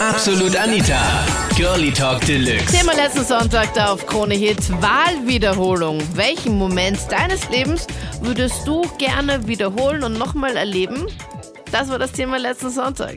[0.00, 1.26] Absolut Anita.
[1.56, 2.70] Girlie Talk Deluxe.
[2.70, 4.70] Thema letzten Sonntag da auf Krone Hit.
[4.80, 5.98] Wahlwiederholung.
[6.14, 7.84] Welchen Moment deines Lebens
[8.22, 11.08] würdest du gerne wiederholen und nochmal erleben?
[11.72, 13.16] Das war das Thema letzten Sonntag.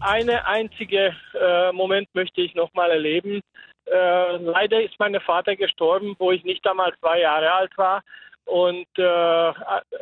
[0.00, 3.40] Eine einzige äh, Moment möchte ich nochmal erleben.
[3.84, 8.02] Äh, leider ist mein Vater gestorben, wo ich nicht einmal zwei Jahre alt war.
[8.46, 9.52] Und äh,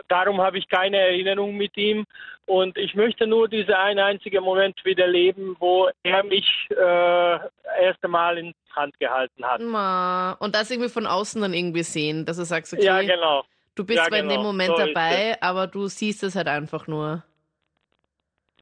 [0.08, 2.04] darum habe ich keine Erinnerung mit ihm.
[2.46, 7.38] Und ich möchte nur diesen einen einzigen Moment wieder leben, wo er mich äh,
[7.82, 9.60] erst einmal in Hand gehalten hat.
[10.40, 13.44] Und das irgendwie von außen dann irgendwie sehen, dass du sagst, okay, Ja, genau.
[13.74, 14.42] du bist Ja, zwar in dem genau.
[14.52, 17.22] Moment So dabei, aber du siehst es halt einfach nur.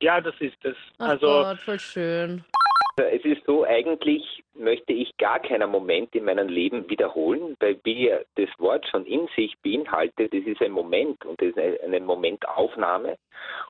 [0.01, 0.76] Ja, das ist es.
[0.98, 2.45] Ach Also Gott, voll schön.
[2.96, 8.12] Es ist so, eigentlich möchte ich gar keinen Moment in meinem Leben wiederholen, weil wie
[8.37, 13.16] das Wort schon in sich beinhaltet, es ist ein Moment und es ist eine Momentaufnahme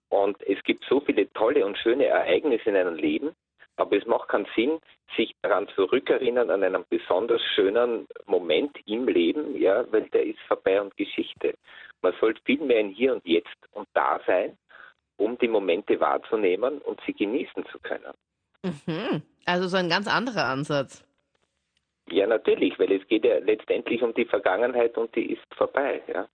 [0.09, 3.35] und es gibt so viele tolle und schöne Ereignisse in einem Leben,
[3.77, 4.81] aber es macht keinen Sinn,
[5.17, 10.81] sich daran zurückerinnern an einen besonders schönen Moment im Leben, ja, weil der ist vorbei
[10.81, 11.55] und Geschichte.
[12.03, 14.57] Man sollte viel mehr in Hier und Jetzt und da sein,
[15.17, 18.13] um die Momente wahrzunehmen und sie genießen zu können.
[18.63, 19.23] Mhm.
[19.45, 21.05] Also so ein ganz anderer Ansatz.
[22.11, 26.29] Ja, natürlich, weil es geht ja letztendlich um die Vergangenheit und die ist vorbei, ja.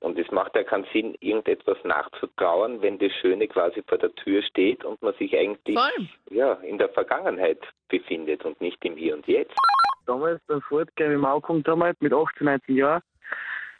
[0.00, 4.42] Und es macht ja keinen Sinn, irgendetwas nachzutrauern, wenn das Schöne quasi vor der Tür
[4.42, 6.08] steht und man sich eigentlich Voll.
[6.30, 9.54] ja, in der Vergangenheit befindet und nicht im Hier und Jetzt.
[10.06, 13.02] damals beim Fortgehen im Aukum damals mit 18, 19 Jahren,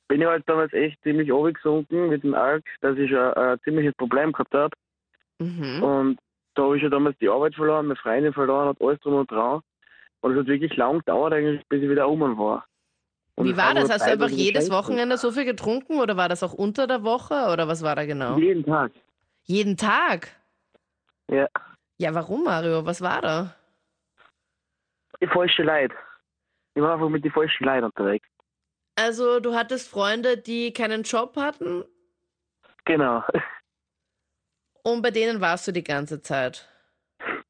[0.08, 3.94] bin ich halt damals echt ziemlich runtergesunken mit dem Alk, dass ich ein, ein ziemliches
[3.94, 4.76] Problem gehabt habe.
[5.38, 5.82] Mhm.
[5.82, 6.18] Und
[6.54, 9.30] da habe ich ja damals die Arbeit verloren, meine Freundin verloren, hat alles drum und
[9.30, 9.60] dran.
[10.20, 12.66] Und es hat wirklich lang gedauert eigentlich, bis ich wieder oben war.
[13.36, 13.90] Und Wie war das?
[13.90, 14.70] Hast du einfach jedes.
[14.70, 18.04] Wochenende so viel getrunken oder war das auch unter der Woche oder was war da
[18.04, 18.36] genau?
[18.36, 18.92] Jeden Tag.
[19.44, 20.28] Jeden Tag?
[21.28, 21.48] Ja.
[21.96, 22.84] Ja, warum, Mario?
[22.84, 23.54] Was war da?
[25.22, 25.94] Die falsche Leute.
[26.74, 28.26] Ich war einfach mit den falschen Leuten unterwegs.
[28.96, 31.84] Also, du hattest Freunde, die keinen Job hatten
[32.84, 33.22] Genau.
[34.82, 36.66] und bei denen warst du die ganze Zeit.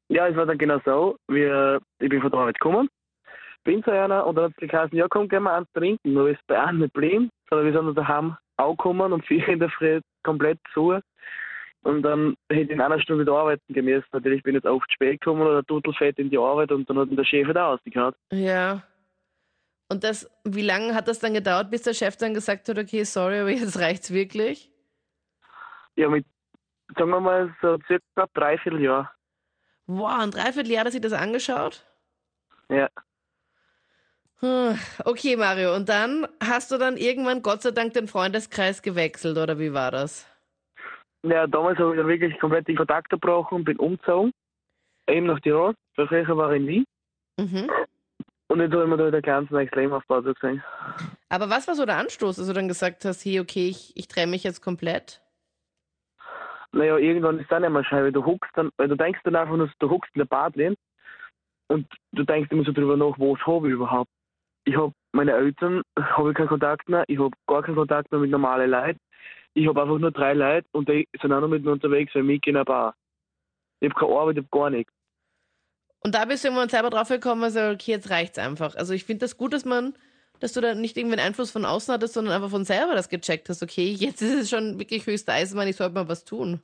[0.09, 2.89] Ja, es war dann genau so, wir, ich bin von der Arbeit gekommen,
[3.63, 6.13] bin zu einer und dann hat es geheißen, ja komm, gehen wir eins trinken.
[6.13, 9.47] Nur ist bei einem nicht geblieben, sondern wir sind dann daheim auch gekommen und vier
[9.47, 10.99] in der Früh komplett zu.
[11.83, 14.05] Und dann hätte ich in einer Stunde wieder arbeiten gemessen.
[14.11, 17.09] Natürlich bin ich jetzt oft spät gekommen oder Tutelfett in die Arbeit und dann hat
[17.09, 18.13] ihn der Chef wieder ausgehauen.
[18.31, 18.83] Ja.
[19.89, 23.03] Und das, wie lange hat das dann gedauert, bis der Chef dann gesagt hat, okay,
[23.03, 24.71] sorry, aber jetzt reicht's wirklich?
[25.95, 26.25] Ja, mit,
[26.97, 29.13] sagen wir mal, so circa dreiviertel Jahr.
[29.87, 31.85] Wow, ein Dreivierteljahr hat er sich das angeschaut?
[32.69, 32.89] Ja.
[34.39, 39.37] Hm, Okay, Mario, und dann hast du dann irgendwann Gott sei Dank den Freundeskreis gewechselt,
[39.37, 40.27] oder wie war das?
[41.23, 44.31] Ja, damals habe ich dann wirklich komplett den Kontakt gebrochen und bin umgezogen.
[45.07, 46.85] Eben nach Tirol, früher war ich in Wien.
[47.37, 47.69] Mhm.
[48.47, 50.63] Und jetzt habe ich mir da wieder ganz neues Leben aufgebaut, sozusagen.
[51.29, 54.07] Aber was war so der Anstoß, dass du dann gesagt hast, hey, okay, ich, ich
[54.07, 55.20] trenne mich jetzt komplett?
[56.73, 59.69] Naja, irgendwann ist dann scheiße, weil du huckst dann, weil du denkst dann einfach nur,
[59.79, 60.75] du huckst in der Badlehne
[61.67, 64.09] und du denkst immer so drüber nach, was habe ich überhaupt?
[64.65, 68.21] Ich habe meine Eltern, habe ich keinen Kontakt mehr, ich habe gar keinen Kontakt mehr
[68.21, 68.99] mit normalen Leuten.
[69.53, 72.23] Ich habe einfach nur drei Leute und die sind auch noch mit mir unterwegs, weil
[72.23, 72.95] mich in einer Bar.
[73.81, 74.93] Ich habe keine Arbeit, ich habe gar nichts.
[76.03, 78.75] Und da bist du irgendwann selber drauf gekommen, also okay, jetzt reicht's einfach.
[78.75, 79.93] Also ich finde das gut, dass man,
[80.41, 83.09] dass du da nicht irgendwie einen Einfluss von außen hattest, sondern einfach von selber das
[83.09, 86.61] gecheckt hast, okay, jetzt ist es schon wirklich höchste Eisenbahn, ich sollte mal was tun.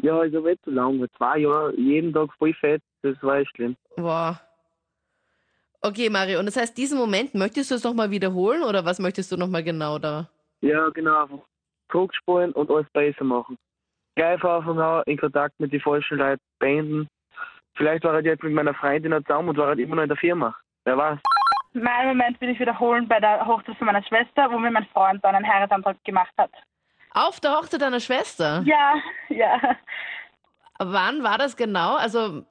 [0.00, 3.50] Ja, ich habe nicht so lange, zwei Jahre, jeden Tag voll fett, das war echt
[3.56, 3.76] schlimm.
[3.96, 4.36] Wow.
[5.80, 9.32] Okay, Mario, und das heißt, diesen Moment, möchtest du es nochmal wiederholen oder was möchtest
[9.32, 10.28] du nochmal genau da?
[10.60, 11.38] Ja, genau, einfach
[11.90, 13.56] zurückspulen und alles besser machen.
[14.14, 17.08] Gleich von Anfang an in Kontakt mit den falschen Leuten beenden.
[17.76, 20.18] Vielleicht war ich jetzt mit meiner Freundin zusammen und war halt immer noch in der
[20.18, 20.56] Firma.
[20.84, 21.18] Wer weiß.
[21.82, 25.22] Meinen Moment will ich wiederholen bei der Hochzeit von meiner Schwester, wo mir mein Freund
[25.24, 26.50] dann einen Heiratsantrag gemacht hat.
[27.12, 28.62] Auf der Hochzeit deiner Schwester?
[28.64, 28.94] Ja,
[29.28, 29.60] ja.
[30.78, 31.96] Wann war das genau?
[31.96, 32.44] Also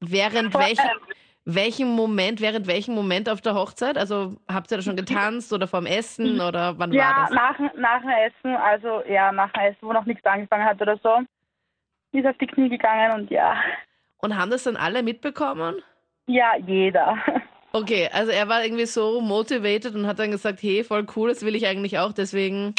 [0.00, 0.98] während Vor- welch, ähm,
[1.44, 3.96] welchem Moment, während welchem Moment auf der Hochzeit?
[3.98, 7.30] Also habt ihr da schon getanzt oder vorm Essen oder wann war Ja, das?
[7.30, 10.96] nach, nach dem Essen, also ja, nach dem Essen, wo noch nichts angefangen hat oder
[11.02, 11.20] so.
[12.12, 13.54] Ist auf die Knie gegangen und ja.
[14.18, 15.76] Und haben das dann alle mitbekommen?
[16.26, 17.16] Ja, jeder.
[17.72, 21.42] Okay, also er war irgendwie so motivated und hat dann gesagt, hey, voll cool, das
[21.44, 22.74] will ich eigentlich auch, deswegen.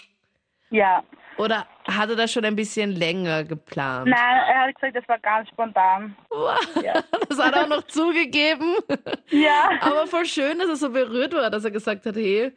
[0.69, 1.03] Ja.
[1.37, 4.07] Oder hat er das schon ein bisschen länger geplant?
[4.07, 6.15] Nein, er hat gesagt, das war ganz spontan.
[6.29, 7.03] Wow, Ja.
[7.29, 8.75] Das hat er auch noch zugegeben.
[9.29, 9.69] Ja.
[9.81, 12.51] Aber voll schön, dass er so berührt war, dass er gesagt hat, hey,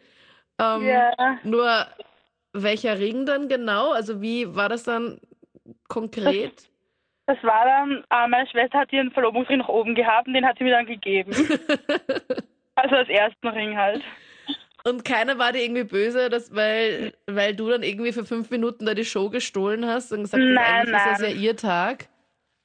[0.59, 1.39] ähm, Ja.
[1.43, 1.87] nur
[2.53, 3.93] welcher Ring dann genau?
[3.93, 5.21] Also wie war das dann
[5.89, 6.69] konkret?
[7.27, 10.59] Das war dann, äh, meine Schwester hat ihren Verlobungsring nach oben gehabt und den hat
[10.59, 11.33] sie mir dann gegeben.
[12.77, 14.03] also als ersten Ring halt.
[14.85, 18.87] Und keiner war dir irgendwie böse, dass, weil, weil du dann irgendwie für fünf Minuten
[18.87, 21.41] da die Show gestohlen hast und gesagt hast, Nein, eigentlich ist das ja nein.
[21.41, 22.07] ihr Tag.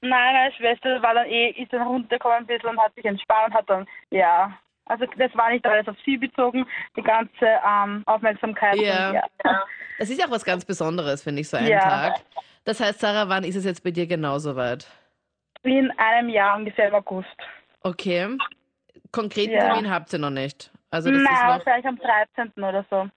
[0.01, 3.47] Nein, meine Schwester war dann eh, ist dann runtergekommen ein bisschen und hat sich entspannt
[3.47, 4.55] und hat dann, ja.
[4.91, 6.65] Also das war nicht alles auf sie bezogen,
[6.97, 8.75] die ganze ähm, Aufmerksamkeit.
[8.75, 9.09] Ja.
[9.09, 9.63] Und, ja.
[9.97, 11.79] Das ist ja auch was ganz Besonderes, finde ich, so ein Ja.
[11.79, 12.15] Tag.
[12.65, 14.87] Das heißt, Sarah, wann ist es jetzt bei dir genauso weit?
[15.63, 17.27] In einem Jahr ungefähr im August.
[17.81, 18.37] Okay.
[19.11, 19.73] Konkreten Ja.
[19.73, 20.71] Termin habt ihr noch nicht.
[20.93, 22.51] Also das Nein, ist wahrscheinlich am 13.
[22.63, 23.07] oder so.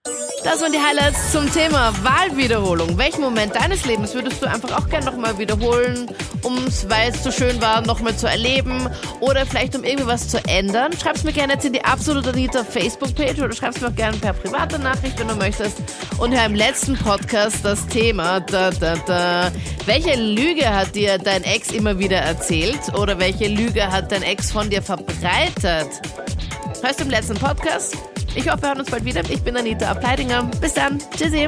[0.45, 2.97] Das waren die Highlights zum Thema Wahlwiederholung.
[2.97, 6.07] Welchen Moment deines Lebens würdest du einfach auch gerne nochmal wiederholen,
[6.45, 8.87] um es, weil es so schön war, nochmal zu erleben
[9.19, 10.93] oder vielleicht um irgendwie was zu ändern?
[10.93, 14.33] Schreib's mir gerne jetzt in die Absolut Anita Facebook-Page oder schreib's mir auch gerne per
[14.33, 15.77] private Nachricht, wenn du möchtest.
[16.17, 19.51] Und hör im letzten Podcast das Thema, da, da, da.
[19.85, 24.51] Welche Lüge hat dir dein Ex immer wieder erzählt oder welche Lüge hat dein Ex
[24.51, 25.89] von dir verbreitet?
[26.81, 27.97] Hörst du im letzten Podcast?
[28.35, 29.21] Ich hoffe, wir hören uns bald wieder.
[29.29, 30.43] Ich bin Anita Ableidinger.
[30.61, 30.99] Bis dann.
[31.17, 31.47] Tschüssi.